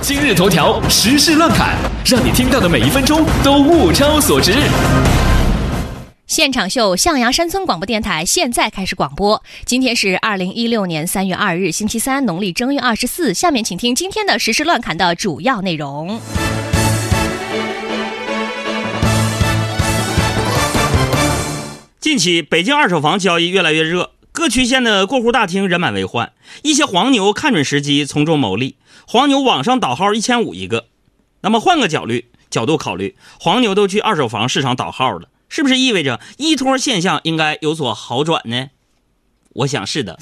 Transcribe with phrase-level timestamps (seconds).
[0.00, 4.54] 今日头条时事乱侃，让你听到的每一分钟都物超所值。
[6.28, 9.42] 现场秀象牙山村广播电台现在开始广播。
[9.64, 13.34] 今天是二零一六年三月二日，星期三，农历正月二十四。
[13.34, 16.20] 下面请听今天的时事乱侃的主要内容。
[21.98, 26.30] 近期，北京二手房交易越来越热，各区县的过户大厅人满为患。
[26.62, 30.86] 一些黄牛看准时机从中牟利，黄牛网上倒号一千五一个。
[31.40, 32.12] 那么换个角度
[32.48, 38.68] 角度考虑，黄牛都去二手房市场倒号了，是不是意味着一托现象应该有所好转呢？
[39.54, 40.16] 我想是的。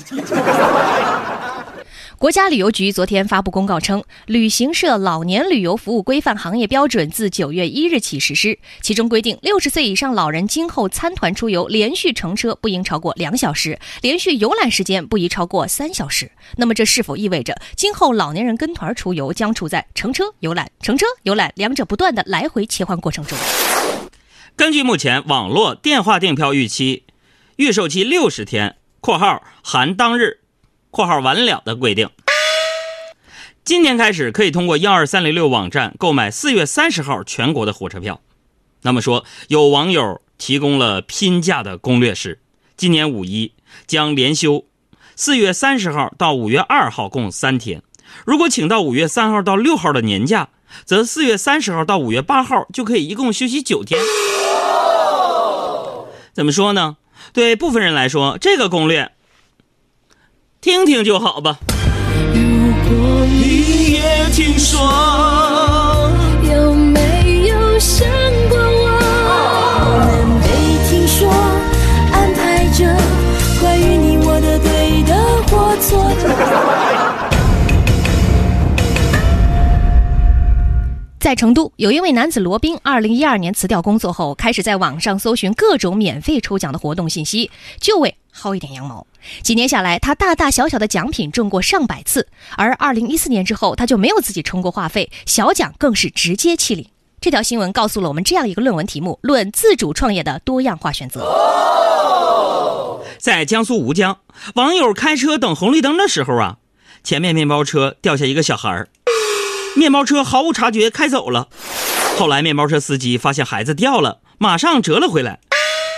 [2.19, 8.59] 国家旅游局昨天发布公告称，旅行社老年旅游服务规范行业标准自九月一日起实施。
[8.81, 16.31] 其中规定，六十岁以上老人今后参团出游，连续乘车不应超过两小时，连续游览时间不宜超过三小时。
[16.57, 23.37] 那么，这是否意味着今后老年人跟团出游将处在乘车游览、乘车游览两者不断的来回切换过程中？
[24.57, 27.05] 根据目前网络电话订票预期，
[27.57, 30.39] 预售期六十天（括号含当日）。
[30.97, 32.09] 括号完了的规定，
[33.67, 38.23] 今天开始可以通过幺二三零六网站购买四月三十号全国的火车票。
[38.81, 42.41] 那么说，有网友提供了拼假的攻略是：
[42.79, 43.53] 今年五一
[43.87, 44.65] 将连休，
[45.17, 47.83] 四月三十号到五月二号共三天。
[48.25, 50.49] 如果请到五月三号到六号的年假，
[50.87, 54.01] 则四月三十号到五月八号就可以一共休息九天。
[56.33, 56.97] 怎么说呢？
[57.35, 59.13] 对部分人来说，这个攻略。
[60.67, 61.61] 听听就好吧。
[62.35, 62.41] 如
[62.89, 64.81] 果你也听说，
[66.43, 68.05] 有没有想
[68.49, 68.91] 过我？
[70.11, 70.49] 能被
[70.89, 71.31] 听说，
[72.11, 72.85] 安排着
[73.61, 75.15] 关于你我的对的
[75.47, 76.35] 或错的。
[81.21, 89.07] 在成都，有一位男子罗宾，二零一二年辞掉工作后，开始在网上搜寻各种免费抽奖的活动信息，就为薅一点羊毛。
[89.43, 96.89] 几年下来，他大大小小的奖品中过上百次，而二零一四年之后，他就没有自己充过话费，小奖更是直接弃领。
[97.21, 101.27] 这条新闻告诉了我们这样一个论文题目：论自主创业的多样化选择。
[103.19, 104.19] 在江苏吴江，
[104.55, 106.59] 网友开车等红绿灯的时候啊，
[107.03, 108.89] 前面面包车掉下一个小孩儿，
[109.75, 111.49] 面包车毫无察觉开走了。
[112.19, 115.41] 后来面包车司机发现孩子掉了，马上折了回来，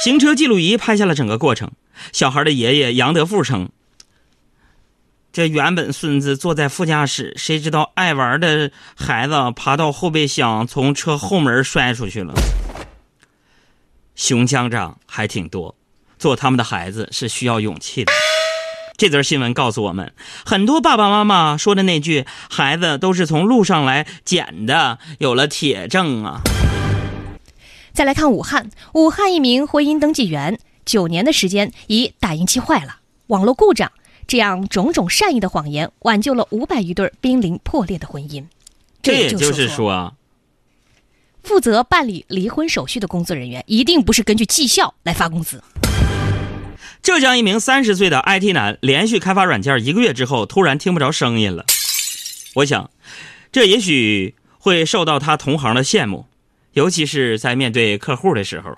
[0.03, 1.73] 行车记录仪拍下了整个过程。
[2.13, 3.71] 小孩的爷爷杨德富称
[5.33, 12.35] ：“这原本孙子坐在副驾驶，谁知道爱玩的孩子爬到后备箱，从车后门摔出去了。
[14.15, 15.77] 熊家长还挺多，
[16.19, 18.13] 做他们的孩子是需要勇气的。”
[18.97, 20.13] 这则新闻告诉我们，
[20.45, 26.41] 很多爸爸妈妈说的那句“孩子都是从路上来捡的”，有了铁证啊。
[27.93, 30.59] 再来看武汉，武汉一名婚姻登记员。
[30.89, 33.93] 九年的时间，以打印机坏了、网络故障
[34.27, 38.47] 这样种种善意的谎言，挽救了五百余对濒临破裂的婚姻。
[39.03, 40.17] 这也就是说，
[41.43, 45.63] 负责办理离婚手续的工作人员一定不是根据绩效来发工资。
[47.03, 51.67] 浙江一名三十岁的 IT 男，连续开发软件一个月之后，突然听不着声音了。
[52.55, 52.91] 我想，
[53.53, 56.25] 这也许会受到他同行的羡慕，
[56.73, 58.75] 尤其是在面对客户的时候。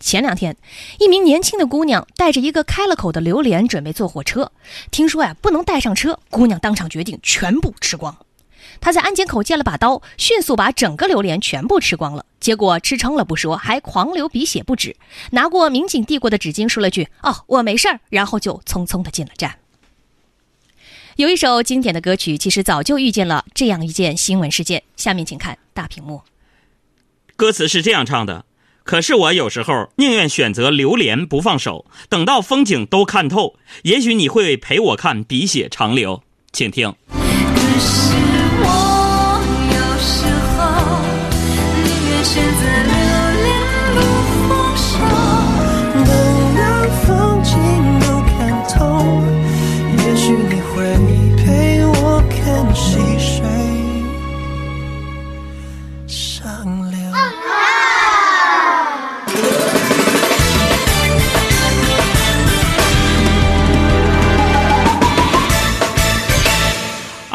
[0.00, 0.56] 前两天，
[0.98, 4.50] 一名年轻的姑娘带着一个开了口的榴莲准备坐火车，
[4.90, 8.16] 听说呀不能带上车，姑娘当场决定全部吃光。
[8.80, 12.24] 她在安检口借了把刀，迅速把整个榴莲全部吃光了。
[12.40, 14.96] 结果吃撑了不说，还狂流鼻血不止。
[15.32, 19.56] 拿过民警递过的纸巾，说了句“哦，我没事儿”，然后就匆匆的进了站。
[21.16, 24.82] 有一首经典的歌曲，其实早就遇见了这样一件新闻事件。
[24.96, 26.22] 下面请看大屏幕，
[27.36, 28.46] 歌词是这样唱的。
[28.90, 36.24] 可是我有时候宁愿选择留恋不放手，等到风景都看透，也许你会陪我看鼻血长流。
[36.50, 36.92] 请听。
[37.08, 37.16] 可
[37.78, 38.16] 是
[38.64, 39.40] 我
[39.70, 40.26] 有时
[40.56, 40.64] 候
[41.84, 42.89] 宁愿选择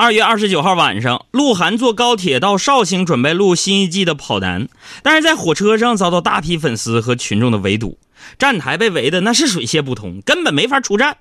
[0.05, 4.65] 二月二十九号晚上，鹿晗坐高铁到绍兴，准备录新一季的《跑男》，
[5.01, 7.97] 但是在火车上遭到大批粉丝和群众的围堵，
[8.37, 11.17] 站台被围的那是水泄不通，根本没法出站。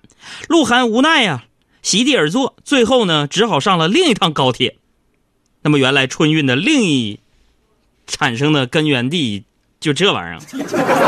[0.48, 1.44] 鹿晗无奈呀，
[1.80, 4.76] 席地而坐，最后呢，只好上了另一趟高铁。
[5.62, 7.20] 那么，原来春运的另一
[8.06, 9.44] 产生的根源地
[9.80, 10.40] 就这玩意儿。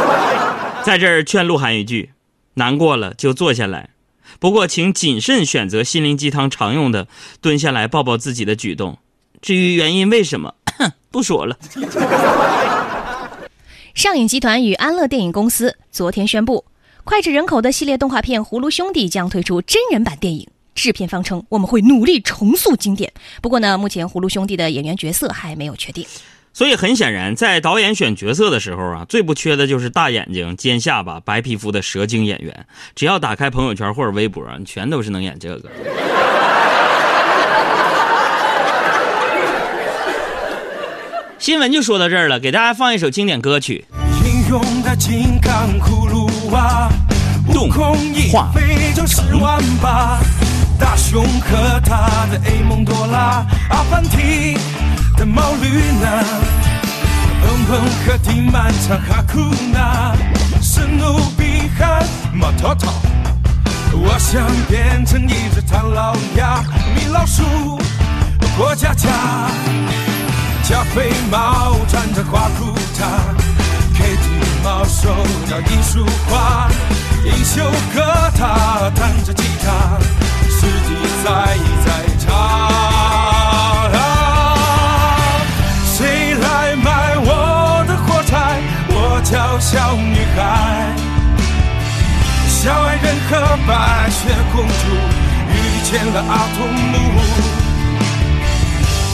[0.83, 2.13] 在这儿劝鹿晗一句：
[2.55, 3.91] 难过了就坐下来，
[4.39, 7.09] 不过请谨慎选择心灵鸡汤常用的
[7.41, 8.99] 蹲下来抱抱自己的举动。
[9.41, 10.55] 至于原因为什么，
[11.11, 11.57] 不说了。
[13.95, 16.65] 上影集团与安乐电影公司昨天宣布，
[17.05, 20.47] 脍炙人口的系列动画片《葫芦兄弟》将推出真人版电影。
[20.75, 23.11] 制片方称，我们会努力重塑经典。
[23.41, 26.07] 不过呢，目前葫芦兄弟的演员角色还没有确定。
[26.57, 32.67] 所以很显然，在导演选角色的时候啊，最不缺的就是大眼睛、尖下巴、白皮肤的蛇精演员。
[32.95, 35.69] 只要打开朋友圈或者微博，全都是能演这个。
[41.39, 43.85] 新闻就说到这儿了，给大家放一首经典歌曲。
[44.25, 46.89] 英勇的金刚葫芦娃，
[47.55, 50.19] 悟空一飞就十万八，
[50.81, 54.57] 大雄和他的 A 梦多拉，阿凡提
[55.17, 56.25] 的毛驴呢，
[57.41, 59.41] 蹦蹦和迪曼唱哈库
[59.73, 60.15] 纳，
[60.61, 61.85] 史努比和
[62.33, 62.93] 马涛涛，
[63.93, 66.63] 我想变成一只唐老鸭，
[66.95, 67.43] 米老鼠
[68.57, 69.09] 过家家。
[70.63, 73.05] 加菲猫穿着花裤衩
[73.95, 75.15] ，Kitty 猫手
[75.49, 76.69] 拿一束花，
[77.25, 77.65] 英雄
[77.95, 78.03] 哥
[90.17, 90.39] 女孩。
[92.49, 93.31] 小矮人和
[93.69, 94.19] 白雪
[94.51, 94.85] 公主
[95.53, 95.55] 遇
[95.85, 96.95] 见了阿童木。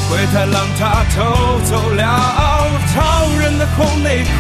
[0.09, 0.81] 灰太狼他
[1.15, 1.19] 偷
[1.65, 2.01] 走了
[2.95, 2.97] 超
[3.41, 4.31] 人的红内裤，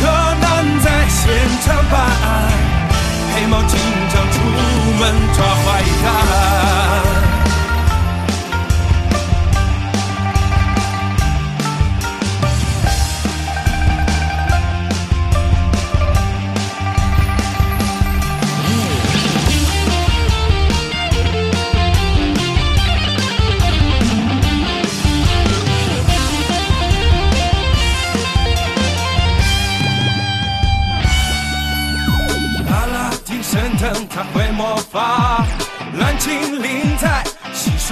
[0.00, 0.06] 柯
[0.40, 0.44] 南
[0.80, 1.24] 在现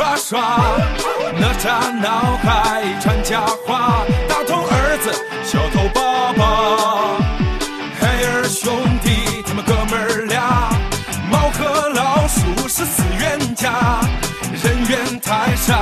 [0.08, 0.40] 刷刷，
[1.38, 5.12] 哪吒闹海传佳话，大头儿子
[5.44, 7.18] 小头爸爸，
[7.98, 8.72] 海尔兄
[9.02, 10.70] 弟他们哥们儿俩，
[11.30, 14.00] 猫和老鼠是死冤家，
[14.62, 15.76] 人猿泰山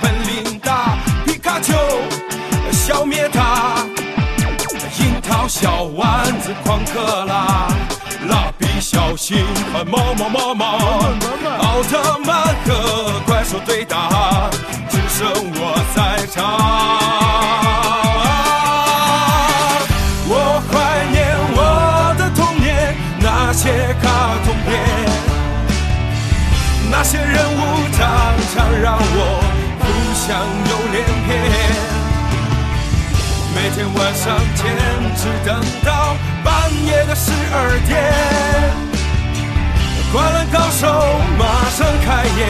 [0.00, 0.96] 本领大，
[1.26, 1.74] 皮卡丘
[2.70, 3.84] 消灭他，
[4.98, 7.68] 樱桃小丸子狂克拉。
[8.28, 10.78] 蜡笔小新和猫猫猫猫，
[11.58, 13.20] 奥特曼和
[13.52, 14.48] 说对答，
[14.88, 16.40] 只剩我在唱。
[20.26, 20.32] 我
[20.70, 20.72] 怀
[21.12, 21.60] 念我
[22.16, 24.08] 的童年，那些卡
[24.46, 24.72] 通片，
[26.90, 27.60] 那些人物
[27.92, 28.00] 常
[28.54, 29.44] 常让我
[29.80, 29.84] 浮
[30.16, 30.32] 想
[30.70, 31.28] 又连篇。
[33.54, 34.24] 每天晚上
[34.56, 34.64] 坚
[35.14, 37.92] 持等到半夜的十二点。
[40.10, 40.88] 灌篮高手
[41.38, 42.40] 马上开演，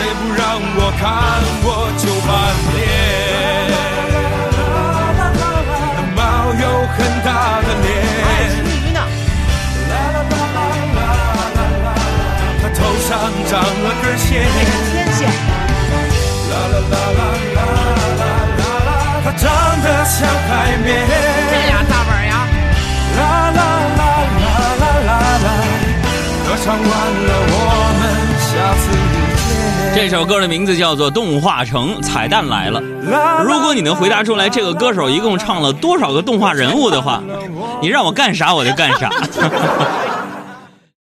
[0.00, 2.30] 谁不让我看我就翻
[2.74, 3.89] 脸。
[29.92, 32.80] 这首歌的名字叫做《动画城》，彩蛋来了。
[33.44, 37.22] 如果你能回答出来，这个歌手一共唱了多少个动画人物的话，
[37.82, 39.10] 你让我干啥我就干啥。